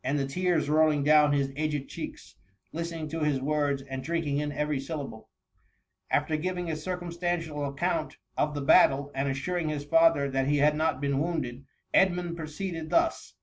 TS 0.03 0.17
the 0.17 0.25
tears 0.25 0.67
rolling 0.67 1.03
down 1.03 1.31
his 1.31 1.53
aged 1.55 1.87
cheeks, 1.87 2.33
listening 2.73 3.07
to 3.09 3.19
his 3.19 3.39
words, 3.39 3.83
and 3.83 4.03
drinking 4.03 4.39
in 4.39 4.51
every 4.51 4.79
syllable* 4.79 5.29
After 6.09 6.37
giving 6.37 6.71
a 6.71 6.75
circumstantial 6.75 7.63
account 7.69 8.17
of 8.35 8.55
the 8.55 8.61
battle, 8.63 9.11
and 9.13 9.29
assuring 9.29 9.69
his 9.69 9.85
father 9.85 10.27
that 10.31 10.47
he 10.47 10.57
had 10.57 10.75
not 10.75 11.01
been 11.01 11.19
wounded, 11.19 11.65
Edmund 11.93 12.35
proceeded 12.35 12.89
thus. 12.89 13.35